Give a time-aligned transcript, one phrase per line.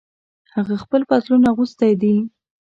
[0.55, 2.15] هغه خپل پتلون اغوستۍ دي